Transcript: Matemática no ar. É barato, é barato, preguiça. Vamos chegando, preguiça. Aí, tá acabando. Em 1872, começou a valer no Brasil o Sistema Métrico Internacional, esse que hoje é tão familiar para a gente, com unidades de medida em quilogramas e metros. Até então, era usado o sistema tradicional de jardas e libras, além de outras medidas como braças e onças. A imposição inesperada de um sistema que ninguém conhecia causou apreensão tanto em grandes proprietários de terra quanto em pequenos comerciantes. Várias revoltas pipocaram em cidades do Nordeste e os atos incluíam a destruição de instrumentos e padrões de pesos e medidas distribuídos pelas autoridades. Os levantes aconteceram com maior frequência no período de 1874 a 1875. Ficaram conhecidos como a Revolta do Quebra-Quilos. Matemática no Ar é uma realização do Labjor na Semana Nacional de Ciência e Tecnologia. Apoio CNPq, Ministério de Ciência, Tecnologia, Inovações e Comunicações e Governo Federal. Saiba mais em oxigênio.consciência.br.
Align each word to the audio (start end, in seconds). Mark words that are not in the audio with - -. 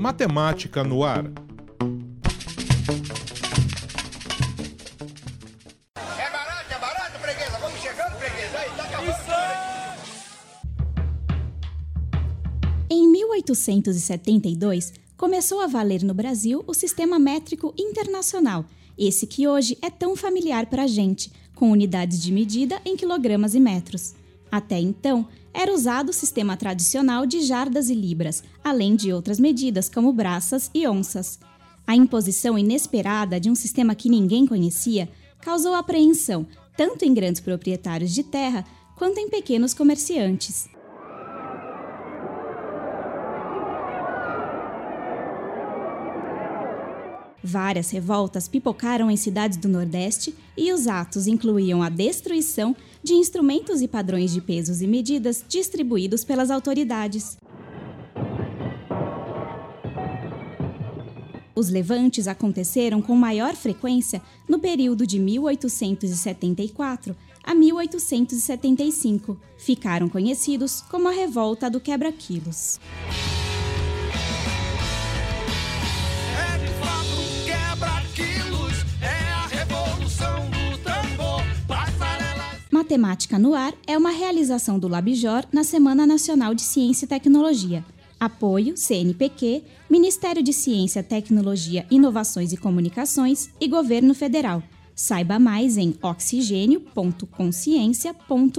Matemática 0.00 0.82
no 0.82 1.04
ar. 1.04 1.26
É 5.98 6.30
barato, 6.32 6.68
é 6.74 6.78
barato, 6.80 7.18
preguiça. 7.20 7.58
Vamos 7.60 7.80
chegando, 7.82 8.16
preguiça. 8.18 8.58
Aí, 8.58 8.70
tá 8.78 8.82
acabando. 8.82 10.00
Em 12.90 13.12
1872, 13.12 14.94
começou 15.18 15.60
a 15.60 15.66
valer 15.66 16.02
no 16.02 16.14
Brasil 16.14 16.64
o 16.66 16.72
Sistema 16.72 17.18
Métrico 17.18 17.74
Internacional, 17.78 18.64
esse 18.96 19.26
que 19.26 19.46
hoje 19.46 19.76
é 19.82 19.90
tão 19.90 20.16
familiar 20.16 20.64
para 20.64 20.84
a 20.84 20.86
gente, 20.86 21.30
com 21.54 21.70
unidades 21.70 22.22
de 22.22 22.32
medida 22.32 22.80
em 22.86 22.96
quilogramas 22.96 23.54
e 23.54 23.60
metros. 23.60 24.14
Até 24.50 24.80
então, 24.80 25.26
era 25.54 25.72
usado 25.72 26.10
o 26.10 26.14
sistema 26.14 26.56
tradicional 26.56 27.24
de 27.24 27.40
jardas 27.42 27.88
e 27.88 27.94
libras, 27.94 28.42
além 28.64 28.96
de 28.96 29.12
outras 29.12 29.38
medidas 29.38 29.88
como 29.88 30.12
braças 30.12 30.70
e 30.74 30.86
onças. 30.88 31.38
A 31.86 31.94
imposição 31.94 32.58
inesperada 32.58 33.38
de 33.38 33.48
um 33.50 33.54
sistema 33.54 33.94
que 33.94 34.08
ninguém 34.08 34.46
conhecia 34.46 35.08
causou 35.40 35.74
apreensão 35.74 36.46
tanto 36.76 37.04
em 37.04 37.12
grandes 37.12 37.40
proprietários 37.42 38.10
de 38.12 38.22
terra 38.22 38.64
quanto 38.96 39.18
em 39.18 39.28
pequenos 39.28 39.74
comerciantes. 39.74 40.66
Várias 47.42 47.90
revoltas 47.90 48.48
pipocaram 48.48 49.10
em 49.10 49.16
cidades 49.16 49.58
do 49.58 49.68
Nordeste 49.68 50.34
e 50.56 50.72
os 50.72 50.86
atos 50.86 51.26
incluíam 51.26 51.82
a 51.82 51.88
destruição 51.90 52.74
de 53.02 53.14
instrumentos 53.14 53.80
e 53.80 53.88
padrões 53.88 54.32
de 54.32 54.40
pesos 54.40 54.82
e 54.82 54.86
medidas 54.86 55.44
distribuídos 55.48 56.22
pelas 56.24 56.50
autoridades. 56.50 57.36
Os 61.54 61.68
levantes 61.68 62.26
aconteceram 62.28 63.02
com 63.02 63.14
maior 63.14 63.54
frequência 63.54 64.22
no 64.48 64.58
período 64.58 65.06
de 65.06 65.18
1874 65.18 67.14
a 67.42 67.54
1875. 67.54 69.38
Ficaram 69.58 70.08
conhecidos 70.08 70.80
como 70.90 71.08
a 71.08 71.12
Revolta 71.12 71.68
do 71.68 71.80
Quebra-Quilos. 71.80 72.78
Matemática 82.90 83.38
no 83.38 83.54
Ar 83.54 83.72
é 83.86 83.96
uma 83.96 84.10
realização 84.10 84.76
do 84.76 84.88
Labjor 84.88 85.44
na 85.52 85.62
Semana 85.62 86.04
Nacional 86.08 86.52
de 86.52 86.62
Ciência 86.62 87.04
e 87.04 87.08
Tecnologia. 87.08 87.84
Apoio 88.18 88.76
CNPq, 88.76 89.62
Ministério 89.88 90.42
de 90.42 90.52
Ciência, 90.52 91.00
Tecnologia, 91.00 91.86
Inovações 91.88 92.52
e 92.52 92.56
Comunicações 92.56 93.48
e 93.60 93.68
Governo 93.68 94.12
Federal. 94.12 94.60
Saiba 94.96 95.38
mais 95.38 95.76
em 95.76 95.94
oxigênio.consciência.br. 96.02 98.58